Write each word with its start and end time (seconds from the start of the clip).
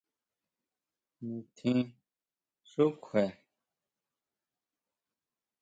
Nintjin 1.25 1.79
xú 2.69 2.83
kjue. 3.03 3.25